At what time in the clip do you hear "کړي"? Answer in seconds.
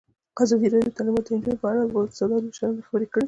3.13-3.19